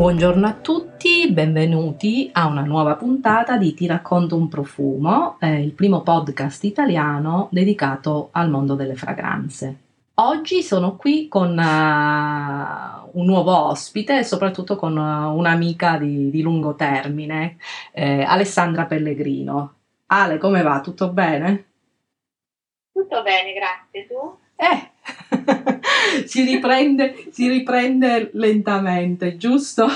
[0.00, 5.72] Buongiorno a tutti, benvenuti a una nuova puntata di Ti racconto un profumo, eh, il
[5.72, 9.76] primo podcast italiano dedicato al mondo delle fragranze.
[10.14, 16.40] Oggi sono qui con uh, un nuovo ospite e soprattutto con uh, un'amica di, di,
[16.40, 17.58] lungo termine,
[17.92, 19.74] eh, Alessandra Pellegrino.
[20.06, 20.80] Ale, come va?
[20.80, 21.64] Tutto bene?
[22.90, 24.06] Tutto bene, grazie.
[24.06, 24.38] Tu?
[24.56, 25.78] Eh,
[26.24, 29.86] si, riprende, si riprende lentamente, giusto?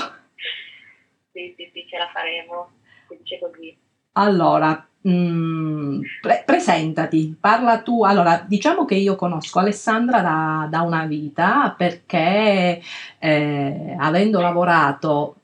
[1.31, 2.71] Sì, sì, sì, ce la faremo.
[3.07, 3.77] Si dice così.
[4.13, 8.03] Allora, Mm, pre- presentati, parla tu.
[8.03, 12.81] Allora, diciamo che io conosco Alessandra da, da una vita perché
[13.19, 15.35] eh, avendo lavorato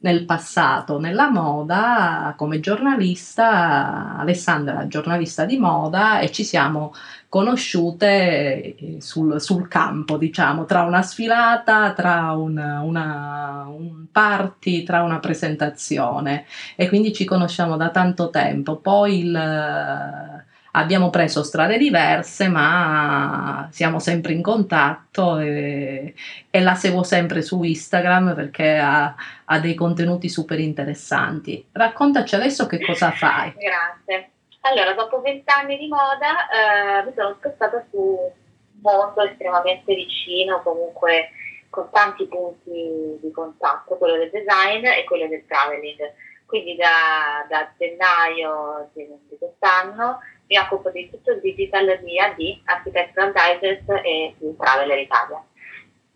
[0.00, 6.92] nel passato nella moda come giornalista, Alessandra giornalista di moda e ci siamo
[7.28, 15.02] conosciute eh, sul, sul campo, diciamo, tra una sfilata, tra un, una, un party, tra
[15.02, 18.76] una presentazione e quindi ci conosciamo da tanto tempo.
[18.76, 20.46] Poi il
[20.78, 26.14] abbiamo preso strade diverse, ma siamo sempre in contatto e,
[26.50, 31.66] e la seguo sempre su Instagram perché ha, ha, dei contenuti super interessanti.
[31.72, 33.52] Raccontaci adesso che cosa fai.
[33.56, 34.30] Grazie.
[34.60, 41.30] Allora, dopo vent'anni di moda eh, mi sono spostata su un mondo estremamente vicino, comunque
[41.70, 46.12] con tanti punti di contatto, quello del design e quello del traveling.
[46.46, 52.60] Quindi da, da gennaio di, di quest'anno mi occupo di tutto il digital di AD,
[52.64, 55.44] Architectural Digest e di Traveler Italia.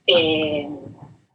[0.04, 0.68] E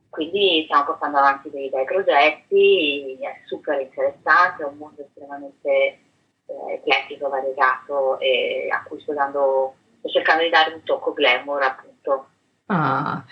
[0.09, 6.73] quindi stiamo portando avanti dei bei progetti, è super interessante, è un mondo estremamente eh,
[6.73, 12.29] eclettico, variegato e a cui sto, dando, sto cercando di dare un tocco glamour appunto.
[12.69, 13.23] Ah,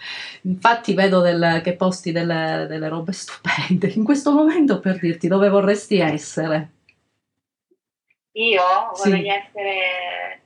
[0.44, 3.88] infatti vedo del, che posti delle, delle robe stupende.
[3.88, 6.75] In questo momento per dirti dove vorresti essere.
[8.36, 8.64] Io
[8.94, 9.10] sì.
[9.10, 10.42] vorrei essere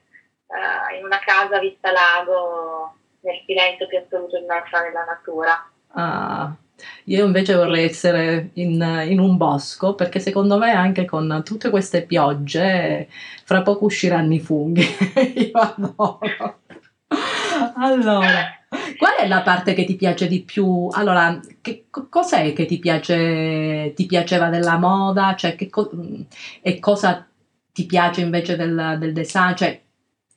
[0.46, 5.72] uh, in una casa vista lago nel silenzio più assoluto immersa nella natura.
[5.94, 6.56] Ah,
[7.06, 12.04] io invece vorrei essere in, in, un bosco perché secondo me anche con tutte queste
[12.04, 13.10] piogge
[13.44, 14.86] fra poco usciranno i funghi.
[15.36, 16.60] io adoro.
[17.76, 18.60] Allora,
[18.98, 20.90] qual è la parte che ti piace di più?
[20.92, 25.36] Allora, che, cos'è che ti, piace, ti piaceva della moda?
[25.36, 25.90] Cioè, che co-
[26.62, 27.28] e cosa
[27.80, 29.80] ti piace invece del, del design, cioè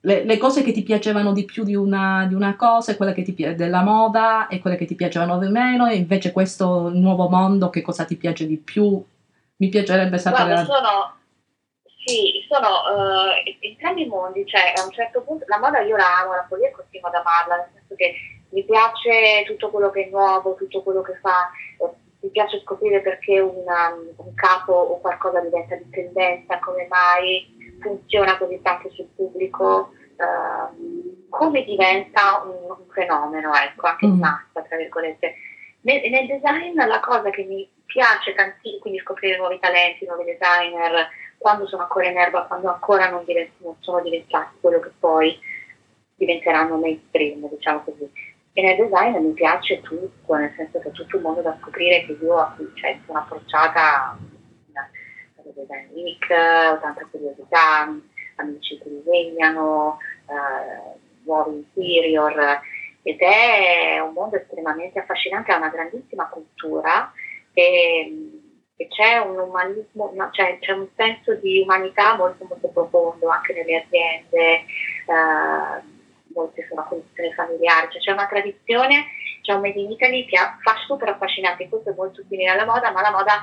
[0.02, 3.22] le, le, cose che ti piacevano di più di una, di una cosa, quelle che
[3.22, 7.28] ti piace della moda e quelle che ti piacevano di meno, e invece questo nuovo
[7.28, 9.04] mondo, che cosa ti piace di più?
[9.56, 10.54] Mi piacerebbe sapere.
[10.54, 11.14] Guarda, sono,
[12.04, 16.20] sì, sono uh, entrambi i mondi, cioè a un certo punto la moda io la
[16.20, 18.14] amo, la follia continuo ad amarla, nel senso che
[18.50, 21.90] mi piace tutto quello che è nuovo, tutto quello che fa, eh,
[22.22, 28.38] mi piace scoprire perché una, un capo o qualcosa diventa di tendenza, come mai funziona
[28.38, 34.20] così tanto sul pubblico, uh, come diventa un, un, fenomeno, ecco, anche di mm.
[34.20, 35.34] massa, tra virgolette.
[35.80, 41.08] Nel, nel, design la cosa che mi piace tantissimo, quindi scoprire nuovi talenti, nuovi designer,
[41.38, 45.36] quando sono ancora in erba, quando ancora non, divent- non sono diventati quello che poi
[46.14, 48.08] diventeranno mainstream, diciamo così
[48.54, 52.18] e nel design mi piace tutto, nel senso che tutto un mondo da scoprire che
[52.20, 54.18] io a cui cioè, sono approcciata
[55.36, 57.88] alle Design Week, ho tanta curiosità,
[58.36, 62.60] amici che disegnano, eh, nuovi interior,
[63.02, 67.10] ed è un mondo estremamente affascinante, ha una grandissima cultura
[67.54, 68.30] e,
[68.76, 73.54] e c'è un umanismo, no, cioè, c'è un senso di umanità molto molto profondo anche
[73.54, 74.64] nelle aziende.
[75.06, 76.00] Eh,
[76.34, 79.06] molte sono condizioni familiari, cioè c'è una tradizione,
[79.42, 82.90] c'è un Made in Italy che fa super affascinante, questo è molto simile alla moda,
[82.90, 83.40] ma la moda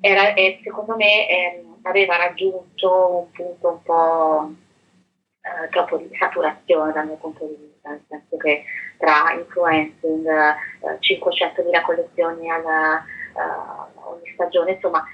[0.00, 4.50] era, è, secondo me eh, aveva raggiunto un punto un po'
[5.40, 8.64] eh, troppo di saturazione dal mio punto di vista, nel senso che
[8.98, 15.04] tra influencing, eh, 500.000 collezioni alla, eh, ogni stagione, insomma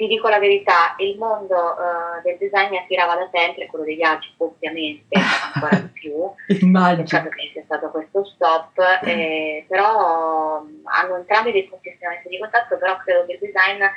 [0.00, 3.96] ti dico la verità, il mondo uh, del design mi attirava da sempre, quello dei
[3.96, 5.14] viaggi ovviamente
[5.52, 6.14] ancora di più,
[6.64, 7.02] Immagino.
[7.02, 12.38] peccato che sia stato questo stop, eh, però um, hanno entrambi dei punti estremamente di
[12.38, 13.90] contatto, però credo che il design eh,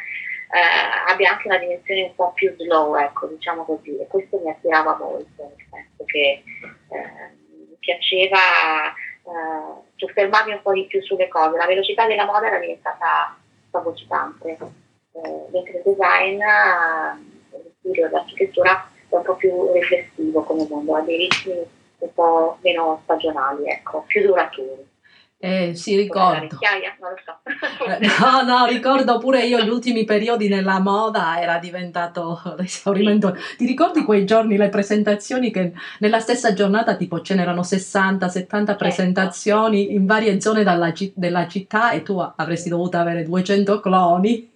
[1.07, 4.97] abbia anche una dimensione un po' più slow, ecco, diciamo così, e questo mi attirava
[4.97, 8.91] molto, nel senso che eh, mi piaceva
[9.23, 13.37] eh, soffermarmi un po' di più sulle cose, la velocità della moda era diventata
[13.71, 14.81] fagocitante
[15.13, 20.95] eh, mentre il design, eh, lo studio dell'architettura è un po' più riflessivo come mondo,
[20.95, 21.65] ha dei ritmi
[21.99, 24.91] un po' meno stagionali, ecco, più duraturi.
[25.37, 26.39] Eh, sì, ricordo.
[26.39, 27.37] Vecchiaia, non lo so.
[27.85, 33.35] Eh, no, no, ricordo pure io gli ultimi periodi nella moda era diventato l'esaurimento.
[33.57, 38.75] Ti ricordi quei giorni, le presentazioni che nella stessa giornata tipo ce n'erano 60, 70
[38.75, 44.52] presentazioni in varie zone dalla, della città e tu avresti dovuto avere 200 cloni?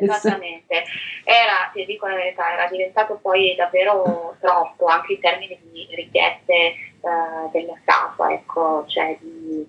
[0.00, 0.84] Esattamente,
[1.24, 6.74] era, ti dico la verità, era diventato poi davvero troppo anche in termini di richieste
[7.00, 9.66] uh, della statua, ecco, cioè di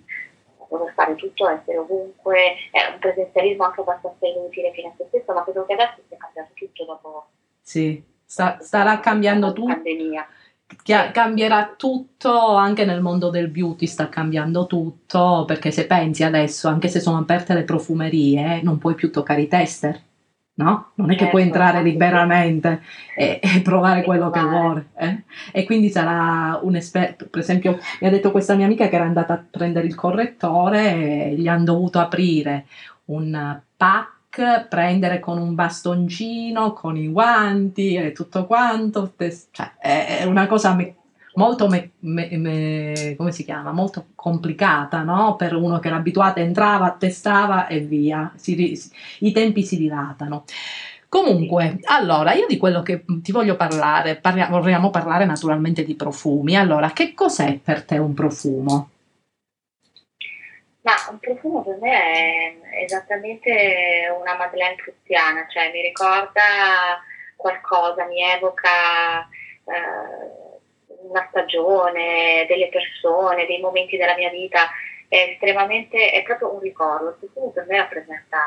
[0.70, 5.34] dover fare tutto, essere ovunque, è un presenzialismo anche abbastanza inutile fino a se stesso,
[5.34, 7.28] ma credo che adesso sia cambiato tutto dopo.
[7.62, 9.74] Sì, sta, starà cambiando tutto.
[9.74, 10.28] Pandemia.
[10.84, 16.88] Cambierà tutto anche nel mondo del beauty, sta cambiando tutto perché se pensi adesso, anche
[16.88, 20.02] se sono aperte le profumerie, non puoi più toccare i tester
[20.56, 20.92] no?
[20.96, 22.82] Non è che puoi certo, entrare liberamente
[23.16, 24.84] e, e provare quello che vuoi.
[24.98, 25.24] Eh?
[25.52, 27.28] E quindi sarà un esperto.
[27.28, 31.30] Per esempio, mi ha detto questa mia amica che era andata a prendere il correttore
[31.32, 32.66] e gli hanno dovuto aprire
[33.06, 34.15] un pack,
[34.70, 39.14] prendere con un bastoncino, con i guanti e tutto quanto.
[39.18, 40.96] Cioè, è una cosa me-
[41.36, 43.72] molto, me, me, me, come si chiama?
[43.72, 45.36] molto complicata no?
[45.36, 48.80] per uno che era abituato, entrava, testava e via, si,
[49.20, 50.44] i tempi si dilatano.
[51.08, 56.58] Comunque, allora, io di quello che ti voglio parlare, parlia, vorremmo parlare naturalmente di profumi.
[56.58, 58.90] Allora, che cos'è per te un profumo?
[60.86, 67.02] Ma un profumo per me è esattamente una Madeleine prussiana, cioè mi ricorda
[67.36, 69.28] qualcosa, mi evoca
[69.66, 74.70] eh, una stagione, delle persone, dei momenti della mia vita,
[75.08, 78.38] è estremamente, è proprio un ricordo, il profumo per me rappresenta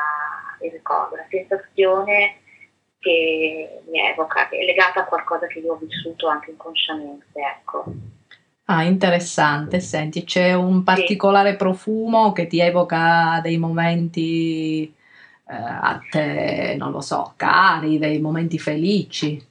[0.61, 2.39] il ricordo, la sensazione
[2.99, 7.83] che mi evoca, che è legata a qualcosa che io ho vissuto anche inconsciamente, ecco.
[8.71, 9.79] Ah, interessante.
[9.79, 17.01] Senti, c'è un particolare profumo che ti evoca dei momenti eh, a te, non lo
[17.01, 19.43] so, cari, dei momenti felici?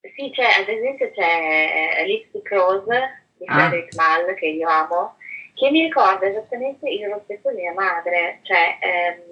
[0.00, 3.54] Sì, c'è, ad esempio c'è eh, Lipstick Rose di ah.
[3.54, 5.16] Frederick Mall che io amo,
[5.54, 9.22] che mi ricorda esattamente il rossetto di mia madre, cioè ehm,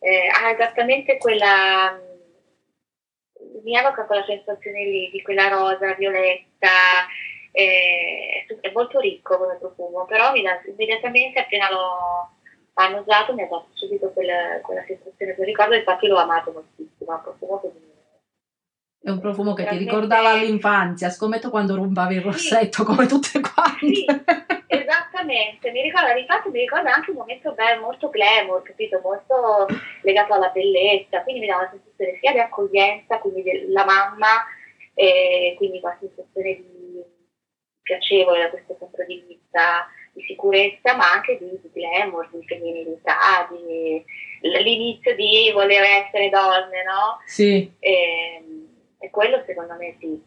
[0.00, 1.98] eh, ha esattamente quella,
[3.64, 6.68] mi evoca quella sensazione lì, di quella rosa, violetta,
[7.58, 12.30] eh, è molto ricco come profumo, però mi dà immediatamente appena l'ho
[12.74, 17.10] hanno usato mi ha dato subito quella, quella sensazione, quel ricordo, infatti l'ho amato moltissimo,
[17.10, 17.86] è un profumo che mi
[19.00, 22.84] è un profumo che ti ricordava l'infanzia, scommetto quando rubavi il rossetto sì.
[22.84, 23.86] come tutte quante.
[23.86, 24.04] Sì,
[24.66, 29.00] esattamente, mi ricorda, infatti mi ricorda anche un momento bello, molto glamour, capito?
[29.02, 29.66] Molto
[30.02, 34.44] legato alla bellezza, quindi mi dava una sensazione sia di accoglienza, quindi della mamma,
[34.94, 36.77] e quindi una sensazione di
[37.88, 43.48] piacevole da questo punto di vista, di sicurezza, ma anche di, di glamour, di femminilità,
[43.50, 44.04] di
[44.42, 47.18] l'inizio di voler essere donne, no?
[47.24, 47.72] Sì.
[47.78, 48.44] E,
[48.98, 50.20] e quello secondo me sì,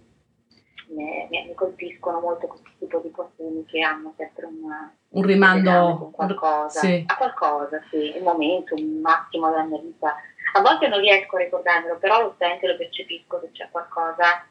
[0.89, 6.11] mi, mi colpiscono molto questo tipo di profumi che hanno sempre una, un rimando a
[6.11, 7.03] qualcosa, sì.
[7.05, 10.15] a qualcosa, sì, un momento, un attimo della mia vita.
[10.53, 14.45] A volte non riesco a ricordarmelo, però lo sento lo percepisco che c'è qualcosa.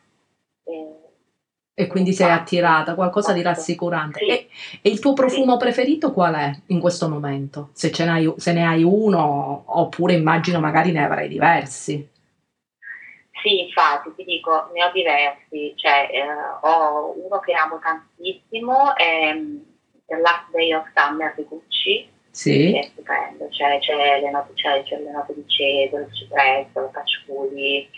[0.64, 1.08] Eh,
[1.74, 4.18] e quindi sei attirata, qualcosa di rassicurante.
[4.18, 4.26] Sì.
[4.26, 4.48] E,
[4.82, 5.58] e, il tuo profumo sì.
[5.58, 7.70] preferito qual è in questo momento?
[7.72, 12.08] Se, ce n'hai, se ne hai uno, oppure immagino magari ne avrai diversi.
[13.42, 16.26] Sì, infatti, ti dico, ne ho diversi, cioè eh,
[16.60, 19.34] ho uno che amo tantissimo, è
[20.06, 22.72] The Last Day of Summer di Gucci, sì.
[22.72, 26.80] che è stupendo, cioè, c'è, le note, c'è, c'è le note di cedro, il cipresso,
[26.80, 27.88] il patchouli,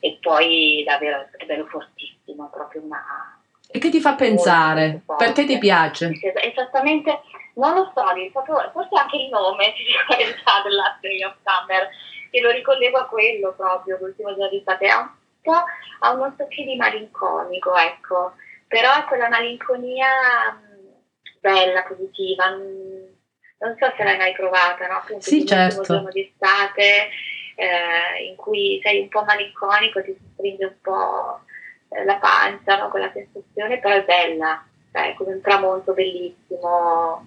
[0.00, 3.40] e poi davvero è bello fortissimo, proprio una...
[3.70, 5.02] E che ti fa pensare?
[5.16, 6.10] Perché ti piace?
[6.42, 7.20] Esattamente,
[7.54, 8.02] non lo so,
[8.72, 10.62] forse anche il nome, ti dico verità,
[11.00, 11.88] Day of Summer,
[12.30, 15.10] che lo ricollego a quello proprio, l'ultimo giorno di estate, ha un
[15.42, 15.64] po'
[16.00, 18.34] ha uno stocchio di malinconico, ecco,
[18.66, 20.08] però è quella malinconia
[20.52, 20.86] mm,
[21.40, 23.06] bella, positiva, mm,
[23.58, 24.96] non so se l'hai mai provata, no?
[24.98, 25.82] Appunto, sì, certo.
[25.82, 27.10] giorno di estate
[27.58, 31.40] eh, in cui sei un po' malinconico, ti stringe un po'
[31.88, 32.88] eh, la pancia, no?
[32.88, 37.26] quella sensazione, però è bella, cioè, come un tramonto bellissimo.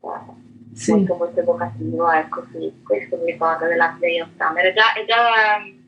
[0.00, 0.46] Eh
[0.78, 0.92] sì.
[0.92, 5.04] molto molto evocativo, ecco sì, questo mi ricorda della Day of Summer, è già, è
[5.04, 5.86] già um,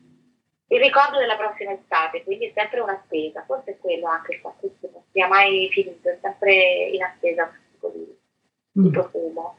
[0.67, 4.69] il ricordo della prossima estate, quindi è sempre un'attesa, forse è quello anche il fatto
[4.79, 6.53] che non sia mai finito, è sempre
[6.91, 8.91] in attesa tipo di, mm.
[8.91, 9.57] profumo.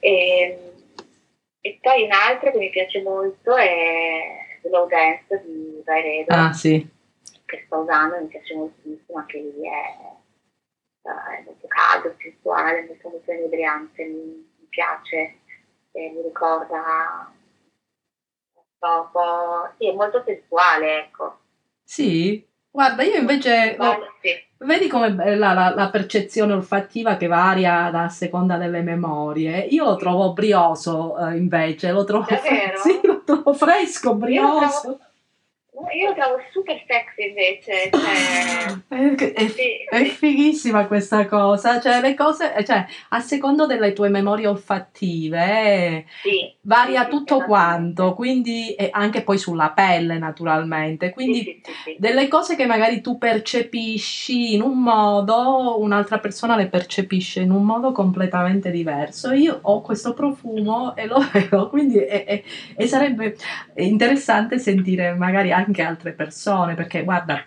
[0.00, 0.75] E, ehm,
[1.66, 6.86] e, poi un altro che mi piace molto è Slow Dance di Vairedo, ah, sì.
[7.44, 13.32] che sto usando, mi piace moltissimo, anche lì è, è molto caldo, sensuale, molto molto
[13.32, 15.38] inebriante, mi, mi piace,
[15.92, 17.32] e mi ricorda
[18.54, 21.38] un po', sì, è molto sensuale, ecco.
[21.82, 22.46] Sì?
[22.76, 23.74] Guarda, io invece...
[24.58, 29.60] Vedi com'è bella la, la percezione olfattiva che varia a seconda delle memorie.
[29.60, 32.76] Io lo trovo brioso eh, invece, lo trovo, Davvero?
[32.80, 34.80] sì, lo trovo fresco, Io lo brioso.
[34.82, 34.98] trovo,
[35.94, 42.00] io lo trovo super sexy invece, cioè, È, è- sì, è fighissima questa cosa, cioè
[42.00, 48.14] le cose, cioè a secondo delle tue memorie olfattive eh, Sì, varia sì, tutto quanto,
[48.14, 51.60] quindi anche poi sulla pelle naturalmente, quindi
[51.98, 57.64] delle cose che magari tu percepisci in un modo, un'altra persona le percepisce in un
[57.64, 59.32] modo completamente diverso.
[59.32, 62.42] Io ho questo profumo e lo vedo, quindi è- è-
[62.76, 63.36] e sarebbe
[63.76, 67.42] interessante sentire magari anche altre persone, perché guarda,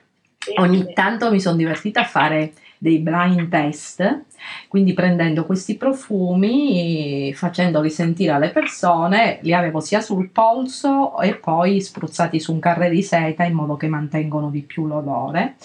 [0.57, 4.23] ogni tanto mi sono divertita a fare dei blind test,
[4.69, 11.81] quindi prendendo questi profumi, facendoli sentire alle persone, li avevo sia sul polso e poi
[11.81, 15.55] spruzzati su un carre di seta in modo che mantengono di più l'odore.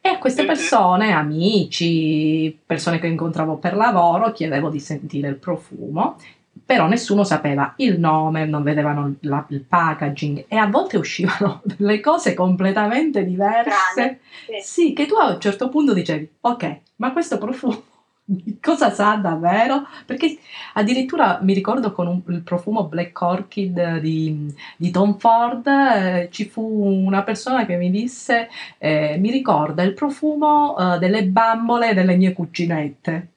[0.00, 6.16] E a queste persone, amici, persone che incontravo per lavoro, chiedevo di sentire il profumo,
[6.64, 12.00] però nessuno sapeva il nome, non vedevano la- il packaging e a volte uscivano delle
[12.00, 14.20] cose completamente diverse.
[14.46, 14.60] Sì.
[14.62, 17.82] Sì, che tu a un certo punto dicevi, ok, ma questo profumo
[18.60, 19.84] cosa sa davvero?
[20.06, 20.38] Perché
[20.74, 26.44] addirittura mi ricordo con un- il profumo Black Orchid di, di Tom Ford, eh, ci
[26.48, 32.16] fu una persona che mi disse, eh, mi ricorda il profumo eh, delle bambole delle
[32.16, 33.31] mie cuginette.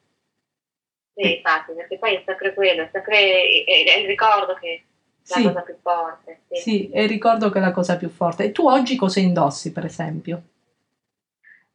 [1.16, 4.82] Sì, infatti, perché poi è sempre quello, è sempre è, è il ricordo che è
[5.30, 5.44] la Sì.
[5.44, 6.42] cosa più forte.
[6.50, 6.56] Sì.
[6.62, 8.44] Sì, e ricordo che è la cosa più forte.
[8.46, 10.42] E tu oggi cosa indossi, per esempio?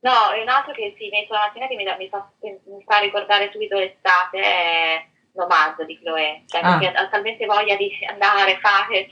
[0.00, 2.82] No, e un altro che sì, metto la mattina che mi, da- mi fa, mi
[2.87, 6.78] fa ricordare subito l'estate è Nomad di Chloé, cioè Ah.
[6.78, 9.09] perché ho talmente voglia di andare, fare,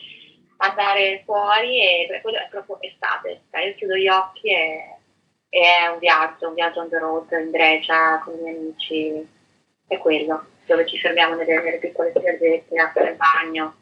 [0.58, 4.96] andare fuori e quello è proprio estate, cioè io chiudo gli occhi e,
[5.50, 9.28] e è un viaggio, un viaggio on the road in Grecia con i miei amici,
[9.88, 13.74] è quello, dove ci fermiamo nelle, nelle piccole spiaggette a fare il bagno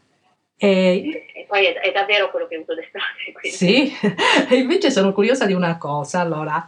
[0.57, 3.33] E e poi è, è davvero quello che avuto d'estate.
[3.39, 3.93] quindi- Sì,
[4.49, 6.21] e invece sono curiosa di una cosa.
[6.21, 6.67] Allora,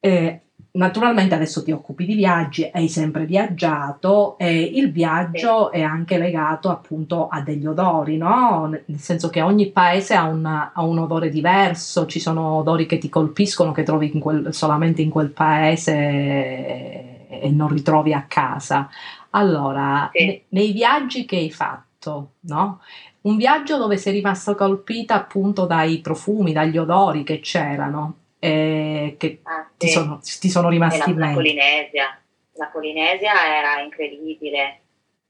[0.00, 0.40] eh,
[0.72, 6.68] naturalmente adesso ti occupi di viaggi, hai sempre viaggiato e il viaggio è anche legato
[6.68, 8.68] appunto a degli odori, no?
[8.68, 12.98] Nel senso che ogni paese ha un, ha un odore diverso, ci sono odori che
[12.98, 17.13] ti colpiscono, che trovi in quel- solamente in quel paese
[17.44, 18.88] e, non ritrovi a casa.
[19.30, 20.24] Allora, Sì.
[20.24, 22.80] ne- nei viaggi che hai fatto, no?
[23.22, 29.40] Un viaggio dove sei rimasta colpita appunto dai profumi, dagli odori che c'erano e che
[29.44, 29.92] Ah, ti sì.
[29.94, 31.40] sono, ti sono rimasti la, in la mente.
[31.40, 32.18] Polinesia.
[32.56, 34.80] La Polinesia era incredibile.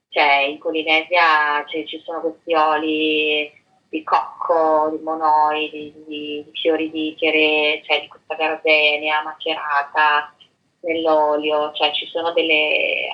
[0.09, 3.51] Cioè, in Polinesia ci, ci sono questi oli
[3.89, 10.35] di cocco, di monoi, di, di- di fiori di chere, cioè di questa gardenia macerata
[10.85, 13.09] nell'olio, cioè ci sono delle...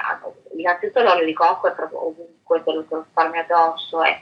[0.56, 4.20] Innanzitutto l'olio di cocco è proprio ovunque, te lo spalmi addosso, è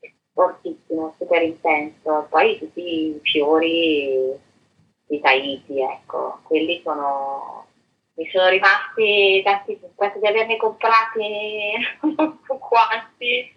[0.00, 2.26] è fortissimo, super intenso.
[2.28, 4.38] Poi tutti i fiori
[5.06, 7.66] di Tahiti, ecco, quelli sono,
[8.14, 11.72] mi sono rimasti tanti, penso di averne comprati
[12.16, 13.52] non so quanti,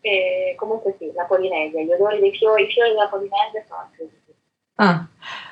[0.00, 4.36] e comunque sì, la Polinesia, gli odori dei fiori, i fiori della Polinesia sono incredibili,
[4.80, 5.08] Ah,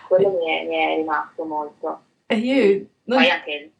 [0.07, 2.01] quello mi è, mi è rimasto molto.
[2.27, 3.73] E io, non- Poi anche,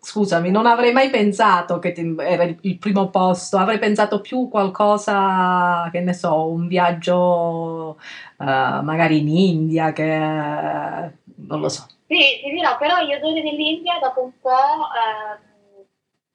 [0.00, 6.00] scusami, non avrei mai pensato che era il, primo posto, avrei pensato più qualcosa, che
[6.00, 7.98] ne so, un viaggio
[8.38, 11.86] eh, magari in India, che non lo so.
[12.06, 15.84] sì, ti dirò, però gli odori dell'India dopo un po', ehm,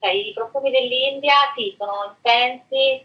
[0.00, 3.04] cioè i profumi dell'India sì, sono intensi,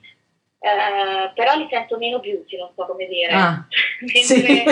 [0.64, 3.34] eh, però li sento meno beauty, non so come dire.
[3.34, 3.66] Ah,
[4.14, 4.64] mentre, sì.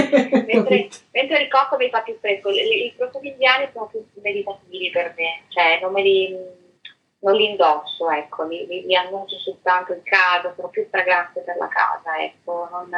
[0.46, 5.15] mentre, mentre il cocco mi fa più fresco, i, profumi indiani sono più meditativi per
[5.17, 6.38] me, cioè non me li,
[7.22, 11.58] non li indosso, ecco, li, li, li annuncio soltanto in casa, sono più fragranze per
[11.58, 12.96] la casa, ecco, non,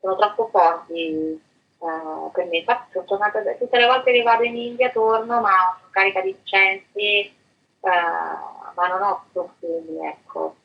[0.00, 1.40] sono troppo forti
[1.80, 2.56] eh, per me.
[2.56, 6.30] Infatti sono tornata, tutte le volte che vado in India torno, ma sono carica di
[6.30, 7.32] incensi, eh,
[7.80, 10.56] ma non ho profumi, ecco,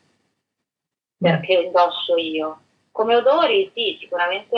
[1.23, 2.59] perché indosso io.
[2.91, 4.57] Come odori, sì, sicuramente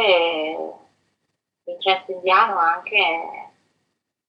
[1.63, 2.95] l'incenso indiano anche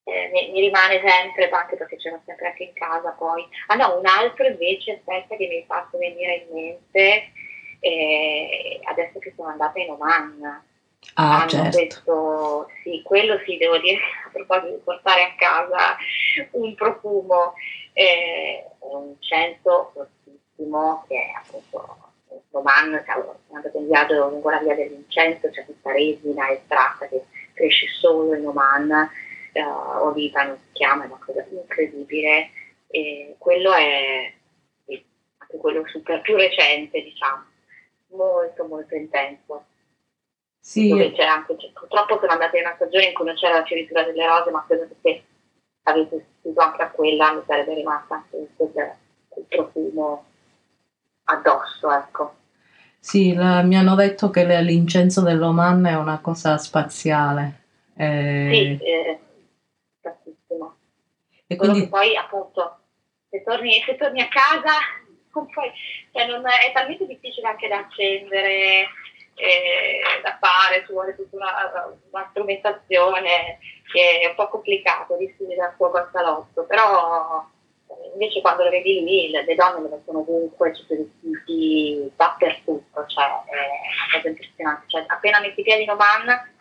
[0.08, 3.44] eh, mi, mi rimane sempre, anche perché ce l'ho sempre anche in casa poi.
[3.66, 7.32] Ah no, un altro invece, aspetta, che mi hai fatto venire in mente,
[7.80, 10.64] eh, adesso che sono andata in Oman.
[11.14, 11.76] Ah, hanno certo.
[11.76, 15.96] questo, sì, quello sì, devo dire, a proposito di portare a casa
[16.52, 17.54] un profumo,
[17.92, 22.05] eh, un incenso fortissimo che è appunto
[22.56, 27.86] roman, siamo andato in viaggio lungo la via dell'incenso, c'è questa resina estratta che cresce
[27.88, 29.10] solo in Oman,
[29.52, 32.50] eh, Oliva non si chiama, è una cosa incredibile
[32.88, 34.32] e quello è
[35.38, 37.44] anche quello super più recente diciamo,
[38.08, 39.64] molto molto intenso.
[40.60, 40.88] Sì.
[40.88, 43.64] Dove c'è anche, cioè, purtroppo sono andata in una stagione in cui non c'era la
[43.64, 45.24] fioritura delle rose, ma credo che se
[45.84, 50.24] avessi assistito anche a quella mi sarebbe rimasta anche quel profumo
[51.24, 52.34] addosso, ecco.
[53.06, 57.62] Sì, la, mi hanno detto che l'incenso dell'Oman è una cosa spaziale.
[57.96, 58.48] Eh...
[58.50, 59.18] Sì, eh,
[60.00, 60.76] spazzissimo.
[61.46, 61.86] E quindi...
[61.86, 62.78] poi appunto,
[63.30, 64.72] se torni, se torni a casa,
[65.30, 65.70] poi,
[66.10, 68.88] cioè non è, talmente difficile anche da accendere,
[69.36, 73.60] eh, da fare, ci vuole tutta una, una, strumentazione
[73.92, 77.48] che è un po' complicato rischi dar fuoco al salotto, però
[78.12, 83.06] invece quando lo vedi lì le, le donne lo mettono ovunque, ci sono vestiti dappertutto,
[83.06, 86.54] cioè è una cosa impressionante, cioè, appena metti piedi in Oman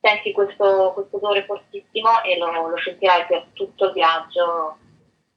[0.00, 4.78] senti questo, questo odore fortissimo e lo, lo sentirai per tutto il viaggio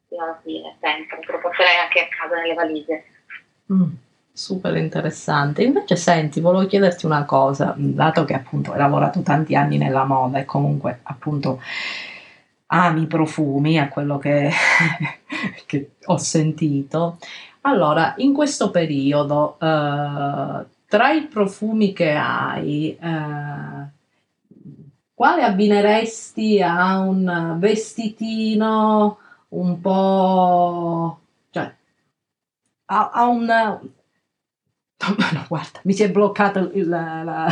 [0.08, 3.06] fino alla fine, sempre, te lo porterai anche a casa nelle valigie.
[3.72, 3.92] Mm
[4.34, 5.64] super interessante.
[5.64, 10.40] Invece, senti, volevo chiederti una cosa, dato che appunto hai lavorato tanti anni nella moda
[10.40, 11.62] e comunque appunto
[12.74, 14.50] ami i profumi, a quello che,
[15.65, 17.20] che ho sentito.
[17.62, 23.92] Allora, in questo periodo, eh, tra i profumi che hai, eh,
[25.13, 29.18] quale abbineresti a un vestitino
[29.50, 31.20] un po'...
[31.51, 31.72] cioè
[32.86, 33.80] a, a un
[35.34, 37.48] No, guarda, mi si è bloccato il, la,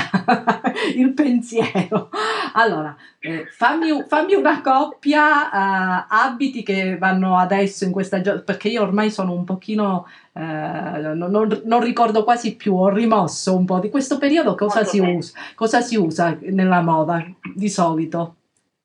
[0.95, 2.09] il pensiero.
[2.53, 8.69] Allora, eh, fammi, fammi, una coppia uh, abiti che vanno adesso in questa giornata, perché
[8.69, 13.79] io ormai sono un pochino, uh, non, non, ricordo quasi più, ho rimosso un po'
[13.79, 14.55] di questo periodo.
[14.55, 18.35] Cosa si, usa, cosa si usa nella moda di solito?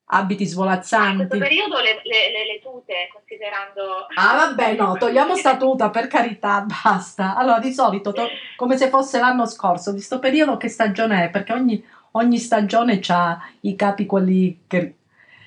[0.07, 1.21] Abiti svolazzanti.
[1.21, 4.07] In questo periodo le, le, le, le, tute, considerando...
[4.15, 7.35] Ah vabbè, no, togliamo sta tuta, per carità, basta.
[7.35, 11.29] Allora, di solito, to- come se fosse l'anno scorso, di sto periodo che stagione è?
[11.29, 14.93] Perché ogni, ogni stagione ha i capi quelli che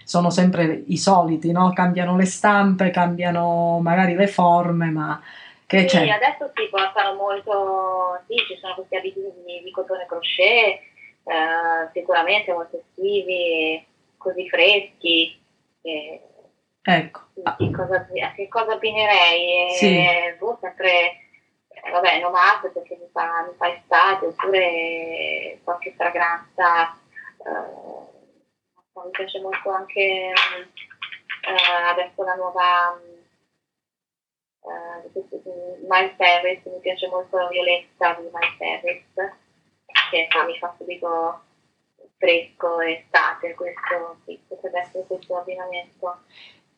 [0.04, 1.72] sono sempre i soliti, no?
[1.72, 5.22] Cambiano le stampe, cambiano magari le forme, ma...
[5.70, 6.08] Che sì, c'è?
[6.08, 10.80] adesso si portano molto, sì, ci sono questi abiti di, di cotone crochet,
[11.22, 13.80] eh, sicuramente molto estivi,
[14.20, 15.42] così freschi.
[15.80, 16.20] Eh,
[16.83, 17.20] ecco.
[17.56, 19.70] Che cosa, a che cosa abbinerei?
[19.70, 19.96] Sì.
[19.96, 21.16] Eh, boh, sempre,
[21.68, 26.94] eh, vabbè, nomad perché mi fa, mi fa estate, oppure qualche fragranza.
[27.38, 28.09] Eh,
[29.02, 30.00] mi piace molto anche
[31.40, 33.00] eh, adesso la nuova
[34.61, 35.11] uh,
[35.88, 39.33] Miles Harris, mi piace molto la violetta di Miles Harris,
[40.11, 41.42] che mi fa subito
[42.20, 46.18] fresco estate, questo sì, potrebbe essere questo abbinamento.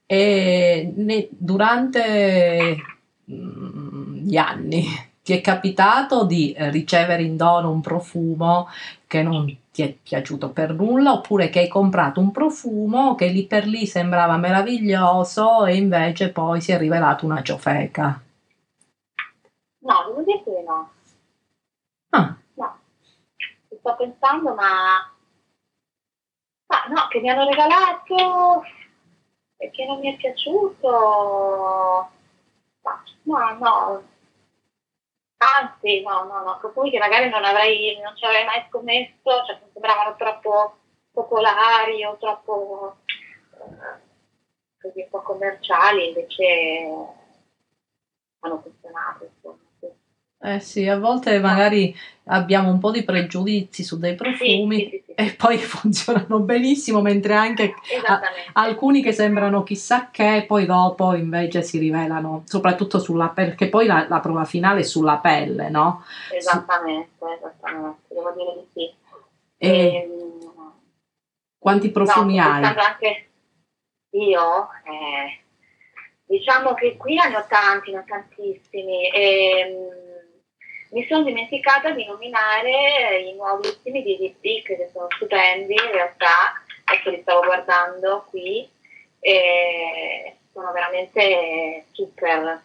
[0.07, 2.77] E ne, durante
[3.29, 4.85] mm, gli anni
[5.21, 8.69] ti è capitato di ricevere in dono un profumo
[9.09, 13.47] che non ti è piaciuto per nulla oppure che hai comprato un profumo che lì
[13.47, 18.21] per lì sembrava meraviglioso e invece poi si è rivelato una ciofeca?
[19.79, 20.91] No, devo dire che no.
[22.11, 22.37] Ah.
[22.55, 22.79] No,
[23.37, 25.13] ci sto pensando ma
[26.93, 28.65] no, che mi hanno regalato
[29.57, 32.11] e che non mi è piaciuto.
[33.25, 34.11] No, no.
[35.39, 39.59] Anzi, no, no, no, profumi che magari non avrei, non ci avrei mai scommesso, cioè
[39.61, 40.79] mi sembravano troppo
[41.11, 42.99] popolari o troppo
[43.59, 44.01] eh,
[44.81, 46.87] così un po' commerciali, invece
[48.41, 49.25] hanno funzionato.
[49.25, 49.62] Insomma.
[50.45, 55.03] Eh sì, a volte magari abbiamo un po' di pregiudizi su dei profumi sì, sì,
[55.07, 57.75] sì, e poi funzionano benissimo, mentre anche
[58.05, 58.21] a,
[58.55, 63.87] alcuni che sembrano chissà che, poi dopo invece si rivelano, soprattutto sulla pelle, perché poi
[63.87, 66.05] la, la prova finale è sulla pelle, no?
[66.33, 68.95] Esattamente, esattamente, devo dire di sì.
[69.59, 70.73] E, e ehm,
[71.57, 72.65] quanti profumi no, hai?
[72.65, 73.29] Anche
[74.11, 75.45] io, eh,
[76.25, 79.09] diciamo che qui ne ho tanti, ne ho tantissimi.
[79.09, 80.12] E, ehm,
[80.93, 87.11] mi sono dimenticata di nominare i nuovissimi di DP che sono stupendi in realtà, adesso
[87.11, 88.69] li stavo guardando qui
[89.21, 92.61] e sono veramente super.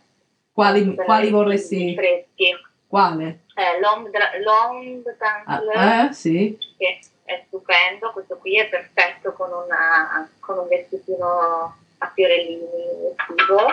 [0.51, 1.95] Quali, super quali vorresti?
[1.95, 2.55] Freschi.
[2.87, 3.43] Quale?
[3.55, 4.09] Eh, long,
[4.43, 6.57] long ah, eh, sì.
[6.77, 13.67] che è stupendo, questo qui è perfetto con, una, con un vestitino a fiorellini estivo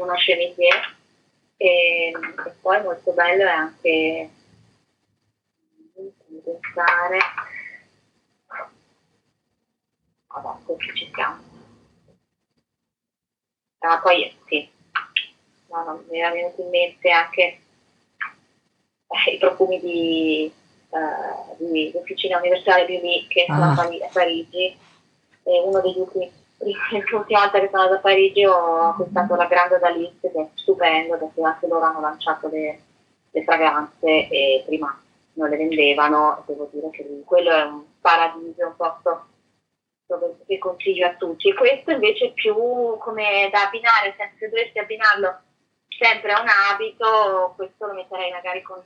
[0.00, 0.96] uno chemisier
[1.58, 4.30] e, e poi molto bello è anche
[6.42, 7.18] pensare
[10.28, 11.48] adesso ci siamo
[13.80, 14.68] ah, poi sì.
[15.70, 17.42] No, no, mi era venuto in mente anche
[19.06, 20.52] eh, i profumi di,
[20.88, 23.82] uh, di Officina Universale Beauty che sono ah.
[23.82, 24.76] a Parigi.
[25.42, 26.30] E uno degli ultimi
[27.10, 31.16] l'ultima volta che sono andata a Parigi ho acquistato la Grande Daliste che è stupendo
[31.16, 32.80] perché anche loro hanno lanciato le,
[33.30, 35.00] le fragranze e prima
[35.34, 36.42] non le vendevano.
[36.46, 39.26] Devo dire che quello è un paradiso, un posto
[40.06, 41.54] dove, che consiglio a tutti.
[41.54, 42.54] Questo invece è più
[42.98, 45.40] come da abbinare, se dovessi abbinarlo
[45.98, 48.82] sempre a un abito, questo lo metterei magari con,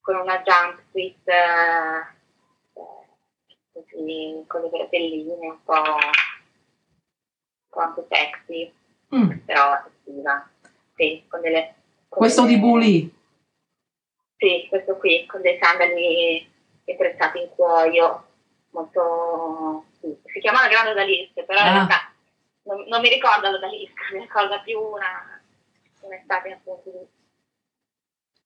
[0.00, 2.22] con una jumpsuit eh,
[3.74, 6.10] così, con le bretelline un po', un
[7.68, 8.72] po anche sexy,
[9.14, 9.30] mm.
[9.44, 10.48] però estiva.
[10.94, 11.74] Sì, con delle,
[12.08, 13.14] con questo delle, di Bully?
[14.36, 16.48] Sì, questo qui, con dei sandali
[16.86, 18.26] attrezzati in cuoio,
[18.70, 19.86] molto...
[20.00, 20.16] Sì.
[20.24, 21.66] Si chiama la grande odalisca, però ah.
[21.66, 22.12] in realtà
[22.64, 25.40] non, non, mi ricorda l'odalisca, mi ricorda più una,
[26.00, 27.06] un'estate appunto di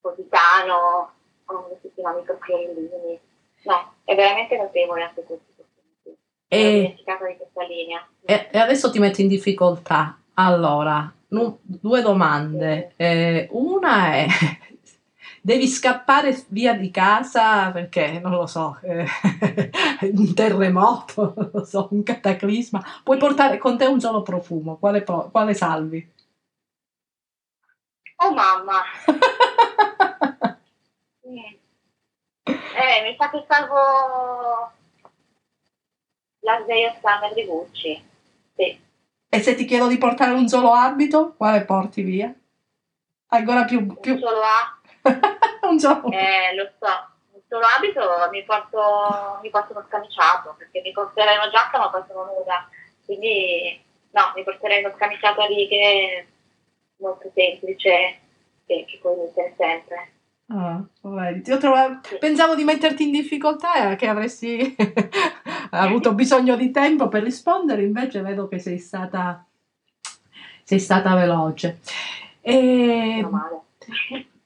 [0.01, 1.15] Positano,
[1.45, 3.21] come si chiama, microfiorellini
[3.65, 5.47] No, è veramente notevole anche questo.
[6.49, 6.97] E.
[8.25, 10.19] E, e, adesso ti metto in difficoltà.
[10.35, 12.93] Allora, nu, due domande.
[12.97, 14.27] Eh, una è,
[15.43, 19.07] devi scappare via di casa perché, non lo so, eh,
[20.13, 22.83] un terremoto, non lo so, un cataclisma.
[23.03, 24.79] Puoi portare con te un solo profumo.
[24.79, 26.17] Quale, quale salvi?
[28.21, 28.83] Oh mamma!
[31.29, 31.57] mm.
[32.89, 34.73] Eh, mi sa che salvo
[36.39, 38.09] la Zaya Summer di Gucci.
[38.57, 38.81] Sì.
[39.29, 42.35] E se ti chiedo di portare un solo abito, quale porti via?
[43.27, 43.87] Ancora più...
[44.01, 44.15] più...
[44.15, 44.81] Un solo A.
[45.69, 46.11] un solo.
[46.13, 47.11] Eh, lo so.
[47.33, 51.91] Un solo abito mi porto, mi porto uno scamiciato, perché mi porterei una giacca ma
[51.91, 52.71] poi sono nuda.
[53.05, 56.27] Quindi no, mi porterei uno scamiciato a righe
[56.97, 58.19] molto semplice
[58.65, 60.13] che, che puoi mettere sempre.
[60.51, 60.83] Ah,
[61.59, 64.75] trovato, pensavo di metterti in difficoltà e che avresti
[65.73, 69.45] avuto bisogno di tempo per rispondere, invece vedo che sei stata,
[70.65, 71.81] sei stata veloce.
[72.41, 73.29] E,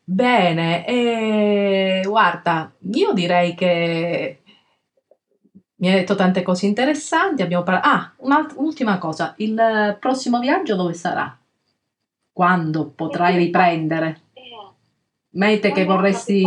[0.03, 4.43] bene, e, guarda, io direi che
[5.77, 7.43] mi hai detto tante cose interessanti.
[7.43, 7.89] Abbiamo parlato.
[7.89, 8.13] Ah,
[8.57, 11.37] un'ultima cosa: il prossimo viaggio dove sarà?
[12.33, 14.21] Quando potrai riprendere?
[15.33, 16.47] Mete che vorresti...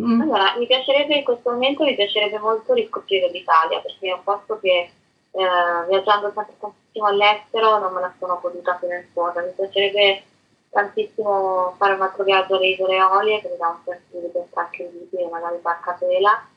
[0.00, 0.20] Mm.
[0.20, 4.58] Allora, mi piacerebbe in questo momento, mi piacerebbe molto riscoprire l'Italia, perché è un posto
[4.58, 4.90] che
[5.32, 9.40] eh, viaggiando sempre tantissimo all'estero non me la sono potuta in fondo.
[9.40, 10.22] Mi piacerebbe
[10.70, 14.68] tantissimo fare un altro viaggio alle isole Eolie, che mi dà un senso di libertà
[14.70, 16.48] incredibile, magari barca tela,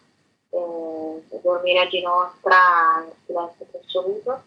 [0.50, 4.44] eh, dormire a Ginostra nel silenzio assoluto,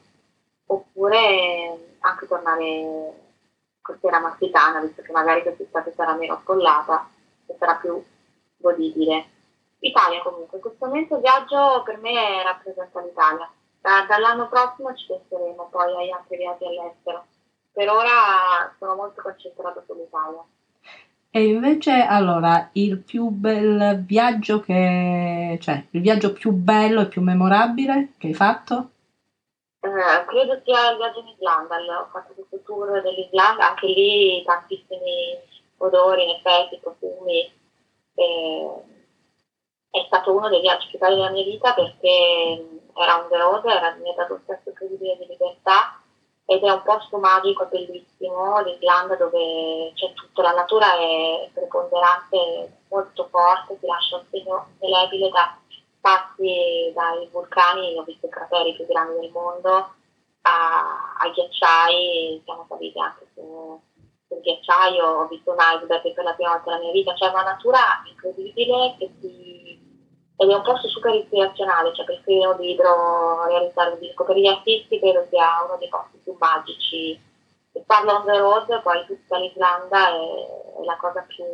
[0.67, 3.25] oppure anche tornare
[3.87, 7.09] costiera amalfitana, visto che magari quest'estate sarà meno affollata
[7.47, 8.03] e sarà più
[8.57, 9.25] godibile.
[9.79, 13.49] Italia comunque, in questo momento il viaggio per me rappresenta l'Italia.
[13.81, 17.27] Da, dall'anno prossimo ci penseremo poi agli altri viaggi all'estero.
[17.73, 20.43] Per ora sono molto concentrata sull'Italia.
[21.31, 25.59] E invece, allora, il più bel viaggio che...
[25.61, 28.91] cioè, il viaggio più bello e più memorabile che hai fatto?
[29.87, 35.39] Eh, credo sia il viaggio in Islanda, ho fatto questo tour dell'Islanda, anche lì tantissimi
[35.77, 37.53] odori, in effetti, profumi.
[38.15, 38.83] Eh,
[39.91, 43.65] è stato uno dei viaggi più belli della mia vita perché era on the road,
[43.65, 46.01] era, dato un senso incredibile di libertà
[46.47, 53.29] ed è un posto magico, bellissimo, l'Islanda dove c'è tutto, la natura è preponderante, molto
[53.31, 55.57] forte, ti lascia un segno indelebile da
[56.07, 59.95] passi dai vulcani, ho visto i crateri più grandi del mondo,
[60.43, 63.81] a, ai ghiacciai, siamo saliti anche su,
[64.29, 67.43] sul ghiacciaio, ho visto un iceberg per la prima volta nella mia vita, c'è una
[67.43, 69.81] natura incredibile che ti,
[70.37, 74.37] ed è un posto super ispirazionale, cioè per scrivere un libro, realizzare un disco, per
[74.37, 77.21] gli artisti credo sia uno dei posti più magici.
[77.73, 81.45] E parlo on the road, poi tutta l'Islanda è la cosa più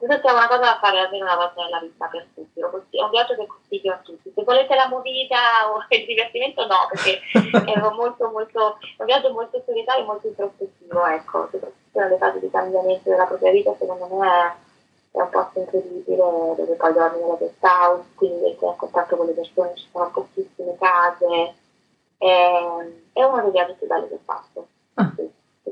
[0.00, 3.10] credo sia una cosa da fare almeno una volta nella vita per tutti, è un
[3.10, 4.32] viaggio che consiglio a tutti.
[4.34, 7.20] Se volete la mobilità o il divertimento no, perché
[7.70, 12.50] è molto, molto, un viaggio molto solitario e molto introspettivo, ecco, soprattutto nelle fasi di
[12.50, 17.34] cambiamento della propria vita, secondo me è, è un posto incredibile dove poi dormi nella
[17.34, 21.54] guest house, quindi sei a contatto con le persone, ci sono pochissime case,
[22.16, 24.68] è, è uno dei viaggi più belli che ho fatto.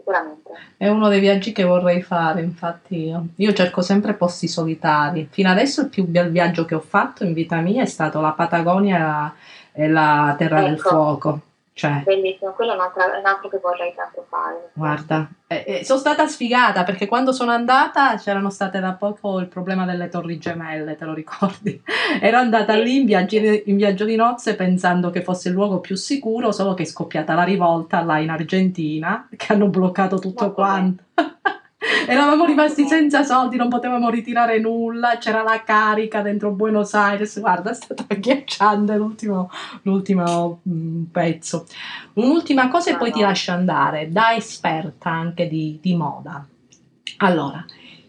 [0.09, 0.51] Sicuramente.
[0.79, 3.27] È uno dei viaggi che vorrei fare, infatti io.
[3.37, 5.29] Io cerco sempre posti solitari.
[5.31, 8.33] Fino adesso il più bel viaggio che ho fatto in vita mia è stato la
[8.33, 9.35] Patagonia
[9.71, 10.69] e la Terra ecco.
[10.69, 11.41] del Fuoco.
[11.79, 14.71] Cioè, Bellissimo, quello è un, altro, è un altro che vorrei tanto fare.
[14.73, 19.47] Guarda, eh, eh, sono stata sfigata perché quando sono andata c'erano state da poco il
[19.47, 21.81] problema delle torri gemelle, te lo ricordi?
[22.21, 22.83] Ero andata sì.
[22.83, 26.75] lì in viaggio, in viaggio, di nozze pensando che fosse il luogo più sicuro, solo
[26.75, 31.05] che è scoppiata la rivolta là in Argentina, che hanno bloccato tutto Molto quanto.
[32.07, 37.71] Eravamo rimasti senza soldi, non potevamo ritirare nulla, c'era la carica dentro Buenos Aires, guarda,
[37.71, 39.51] è stato agghiacciante l'ultimo,
[39.83, 41.67] l'ultimo mm, pezzo.
[42.15, 46.47] Un'ultima cosa e poi ti lascio andare, da esperta anche di, di moda.
[47.19, 47.65] Allora,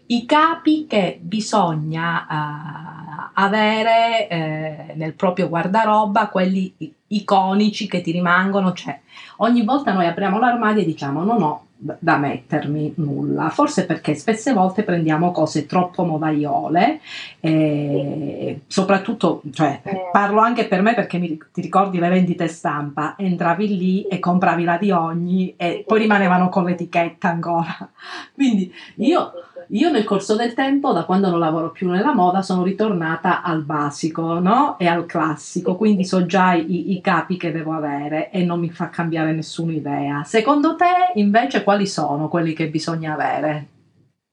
[0.06, 6.74] i capi che bisogna uh, avere eh, nel proprio guardaroba, quelli
[7.08, 8.98] iconici che ti rimangono, cioè
[9.38, 14.52] ogni volta noi apriamo l'armadio e diciamo no no, da mettermi nulla, forse perché spesse
[14.52, 17.00] volte prendiamo cose troppo modaiole,
[17.40, 20.08] eh, soprattutto, cioè, eh.
[20.12, 24.64] parlo anche per me perché mi, ti ricordi le vendite stampa, entravi lì e compravi
[24.64, 27.90] la di ogni e poi rimanevano con l'etichetta ancora.
[28.34, 29.32] Quindi io
[29.72, 33.62] io nel corso del tempo, da quando non lavoro più nella moda, sono ritornata al
[33.62, 34.76] basico no?
[34.78, 38.70] e al classico, quindi so già i, i, capi che devo avere e non mi
[38.70, 40.24] fa cambiare nessuna idea.
[40.24, 43.66] Secondo te, invece, quali sono quelli che bisogna avere?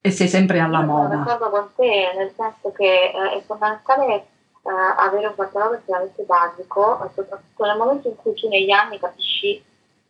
[0.01, 1.09] E sei sempre alla Io moda?
[1.09, 4.25] Sono d'accordo con te, nel senso che eh, è fondamentale eh,
[4.97, 9.63] avere un guardaroba estremamente basico, soprattutto nel momento in cui tu negli anni capisci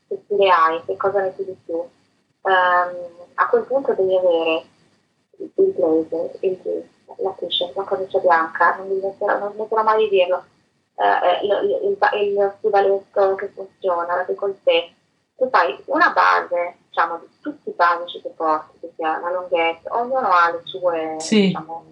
[0.08, 1.76] che stile hai, che cosa ne di più.
[1.76, 4.63] Um, a quel punto devi avere
[5.38, 6.86] il blazer, il jeans,
[7.17, 10.43] la t-shirt, la camicia bianca, non mi metterò, non mai di dirlo,
[10.95, 14.93] eh, il, il, il stivaletto che funziona, la décolleté.
[15.36, 19.95] Tu fai una base, diciamo, di tutti i basici che porti, che sia la longhezza,
[19.95, 21.47] ognuno ha le sue, sì.
[21.47, 21.86] diciamo,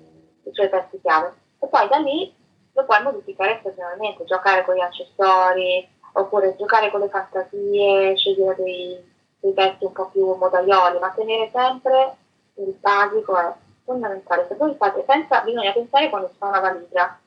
[0.44, 1.34] le sue pezzi chiave.
[1.60, 2.34] E poi da lì
[2.74, 9.14] lo puoi modificare stagionalmente, giocare con gli accessori, oppure giocare con le fantasie, scegliere dei,
[9.40, 12.18] dei pezzi un po' più modaioli, ma tenere sempre
[12.56, 14.46] il basico è fondamentale.
[14.48, 17.20] Se voi fate, senza, bisogna pensare quando si fa una valigia,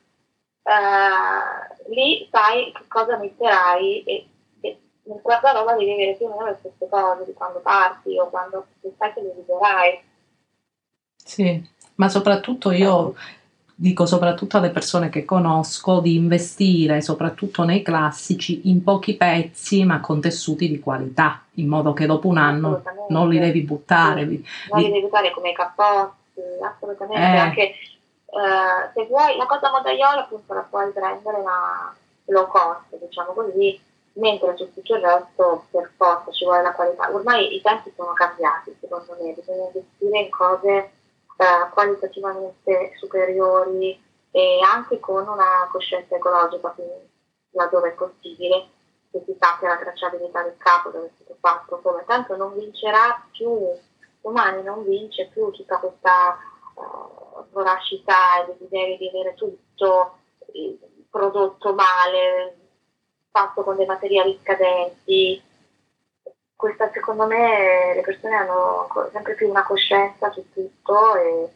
[0.63, 4.29] eh, lì sai che cosa metterai e,
[4.61, 8.29] e nel guardaroba devi avere più o meno le stesse cose di quando parti o
[8.29, 10.01] quando sai che le userai.
[11.17, 13.15] Sì, ma soprattutto io
[13.81, 20.01] dico soprattutto alle persone che conosco di investire soprattutto nei classici in pochi pezzi ma
[20.01, 24.45] con tessuti di qualità in modo che dopo un anno non li devi buttare sì.
[24.73, 27.37] non li devi buttare come i cappotti assolutamente eh.
[27.39, 33.31] anche eh, se vuoi la cosa modaiola appunto la puoi prendere la low cost diciamo
[33.31, 33.81] così
[34.15, 38.13] mentre su tutto il resto per forza ci vuole la qualità ormai i tempi sono
[38.13, 40.91] cambiati secondo me bisogna investire in cose
[41.39, 47.09] eh, qualitativamente superiori e anche con una coscienza ecologica, quindi
[47.53, 48.69] laddove è possibile,
[49.11, 53.25] che si sappia la tracciabilità del capo, dove è stato fatto, come tanto non vincerà
[53.31, 53.57] più,
[54.21, 56.37] domani non vince più tutta questa
[56.75, 60.19] uh, voracità e desiderio di avere tutto
[61.09, 62.57] prodotto male,
[63.31, 65.43] fatto con dei materiali scadenti,
[66.59, 71.49] questa secondo me le persone hanno sempre più una coscienza su tutto e,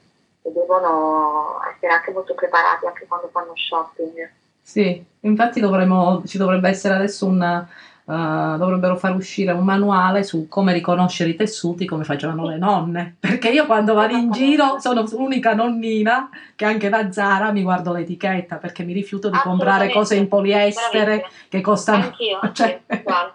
[0.43, 4.31] e devono essere anche molto preparati anche quando fanno shopping.
[4.62, 7.67] Sì, infatti dovremmo, ci dovrebbe essere adesso un,
[8.05, 13.15] Uh, dovrebbero far uscire un manuale su come riconoscere i tessuti come facevano le nonne.
[13.21, 17.93] Perché io quando vado in giro sono l'unica nonnina che anche da Zara mi guardo
[17.93, 23.35] l'etichetta perché mi rifiuto di comprare cose in poliestere che costano anch'io, cioè, anch'io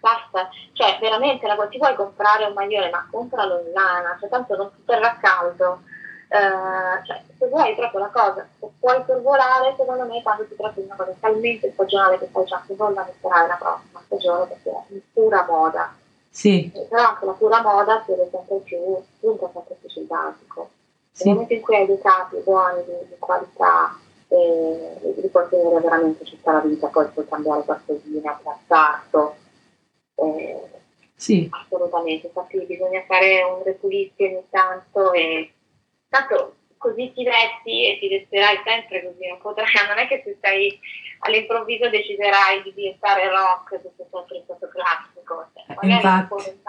[0.00, 4.56] basta, cioè veramente la, ti vuoi comprare un maglione ma compralo in lana, cioè tanto
[4.56, 5.82] non ti terrà caldo,
[6.28, 10.84] uh, cioè se vuoi proprio la cosa, se puoi sorvolare secondo me quando ti di
[10.84, 14.70] una cosa talmente stagionale che sai già che non la metterai la prossima stagione perché
[14.70, 15.94] è in pura moda.
[16.30, 16.70] Sì.
[16.72, 18.78] Eh, però anche la pura moda si vede sempre più,
[19.20, 20.70] punta sempre più sul basico.
[21.10, 21.24] Sì.
[21.24, 23.96] Nel momento in cui hai dei capi buoni, di, di qualità,
[24.28, 29.36] e li puoi tenere veramente tutta la vita, poi puoi cambiare qualcosina, piazzarlo,
[30.18, 30.68] eh,
[31.14, 31.48] sì.
[31.50, 35.52] Assolutamente, infatti bisogna fare un repulizio ogni tanto e
[36.08, 40.36] tanto così ti vesti e ti vesterai sempre così, non, potrai, non è che se
[40.38, 40.78] stai
[41.20, 46.60] all'improvviso deciderai di diventare rock tutto sempre in stato classico, cioè, eh, magari puoi,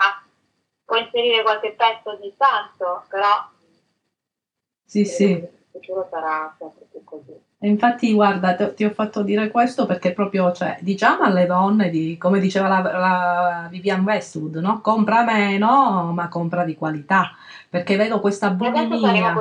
[0.84, 3.50] puoi inserire qualche pezzo ogni tanto, però
[4.84, 5.48] sì, sì.
[5.72, 7.49] futuro sarà sempre più così.
[7.62, 11.90] E infatti, guarda, te- ti ho fatto dire questo perché proprio, cioè, diciamo alle donne,
[11.90, 14.80] di, come diceva la, la Vivian Westwood, no?
[14.80, 17.36] Compra meno, ma compra di qualità.
[17.70, 19.34] Perché vedo questa bulimia.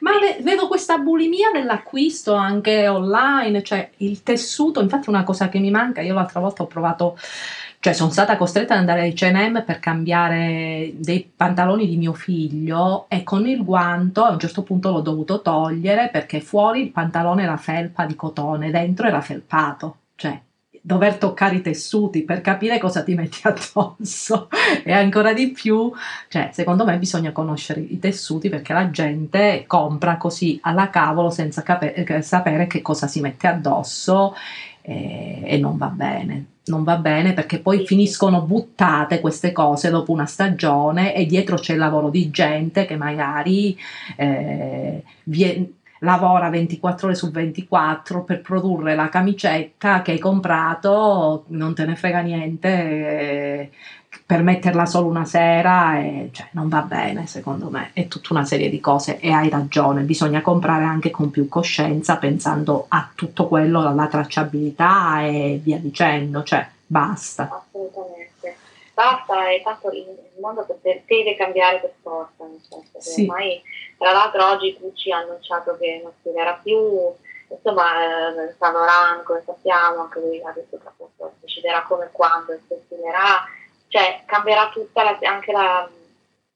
[0.00, 5.58] Ma ve- vedo questa bulimia dell'acquisto anche online, cioè il tessuto, infatti una cosa che
[5.58, 7.18] mi manca, io l'altra volta ho provato,
[7.84, 13.04] cioè sono stata costretta ad andare ai H&M per cambiare dei pantaloni di mio figlio
[13.10, 17.42] e con il guanto a un certo punto l'ho dovuto togliere perché fuori il pantalone
[17.42, 20.40] era felpa di cotone, dentro era felpato, cioè
[20.80, 24.48] dover toccare i tessuti per capire cosa ti metti addosso
[24.82, 25.92] e ancora di più
[26.28, 31.62] cioè, secondo me bisogna conoscere i tessuti perché la gente compra così alla cavolo senza
[31.62, 34.34] cape- eh, sapere che cosa si mette addosso
[34.80, 36.52] eh, e non va bene.
[36.66, 41.74] Non va bene perché poi finiscono buttate queste cose dopo una stagione e dietro c'è
[41.74, 43.76] il lavoro di gente che magari
[44.16, 45.72] eh, vie-
[46.04, 51.96] lavora 24 ore su 24 per produrre la camicetta che hai comprato, non te ne
[51.96, 53.63] frega niente, eh,
[54.26, 58.44] per metterla solo una sera, e, cioè, non va bene secondo me, è tutta una
[58.44, 63.46] serie di cose e hai ragione, bisogna comprare anche con più coscienza pensando a tutto
[63.48, 67.64] quello, alla tracciabilità e via dicendo, cioè basta.
[67.68, 68.56] Assolutamente.
[68.94, 70.06] Basta, e tanto il
[70.40, 73.22] mondo deve deve cambiare per forza, nel senso che Sì.
[73.22, 73.60] ormai,
[73.98, 76.78] tra l'altro oggi Gucci ha annunciato che non spiegherà più,
[77.50, 82.08] insomma, eh, Saint Laurent, come sappiamo, anche lui ha detto che appunto deciderà come e
[82.12, 83.44] quando e se spiegherà,
[83.94, 85.88] cioè cambierà tutta la- anche la,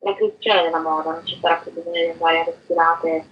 [0.00, 3.24] la fruizione della moda, non ci sarà più bisogno di andare a eh,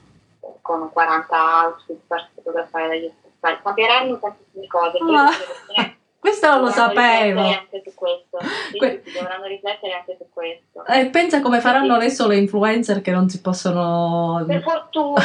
[0.63, 4.99] con 40 outfit per fotografare dagli stessi, cambieranno tantissime cose.
[4.99, 5.95] quindi Ah.
[6.19, 7.41] Questo non lo sapevo.
[7.41, 8.39] Anche su questo.
[8.73, 10.85] Sì, Que- sì, dovranno riflettere anche su questo.
[10.87, 14.43] Eh, pensa come faranno adesso le influencer che non si possono...
[14.45, 15.21] Per fortuna,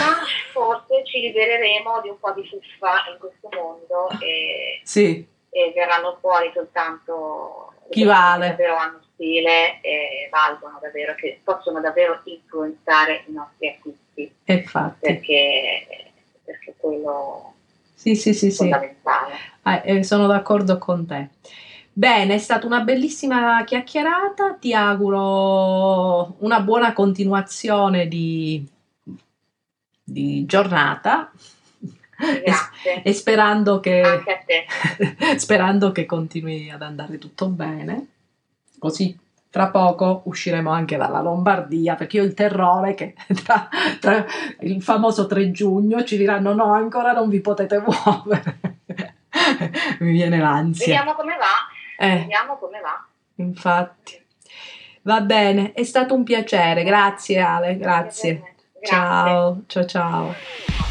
[0.51, 6.17] forse ci libereremo di un po' di fuffa in questo mondo e, Sì, e verranno
[6.21, 8.47] fuori soltanto Chi vale.
[8.49, 14.99] davvero hanno stile e valgono davvero, che possono davvero influenzare i nostri acquisti, infatti.
[14.99, 16.11] perché,
[16.43, 17.53] perché quello
[17.93, 18.55] Sì, sì, sì, è sì.
[18.55, 19.35] fondamentale.
[19.83, 21.29] Eh, sono d'accordo con te.
[21.93, 24.53] Bene, è stata una bellissima chiacchierata.
[24.59, 28.65] Ti auguro una buona continuazione di,
[30.01, 31.37] di giornata e,
[32.43, 33.03] Grazie.
[33.03, 34.03] e sperando che,
[35.37, 38.07] sperando che continui ad andare tutto bene.
[38.79, 39.17] Così
[39.51, 43.67] tra poco usciremo anche dalla Lombardia, perché io ho il terrore che tra,
[43.99, 44.25] tra
[44.61, 48.59] il famoso 3 giugno ci diranno no, ancora non vi potete muovere.
[49.99, 50.85] Mi viene l'ansia.
[50.85, 52.05] Vediamo come va.
[52.05, 53.05] Eh, Vediamo come va.
[53.35, 54.19] infatti.
[55.03, 56.83] Va bene, è stato un piacere.
[56.83, 58.35] Grazie Ale, grazie.
[58.35, 58.55] Grazie.
[58.83, 60.90] Ciao, ciao, ciao.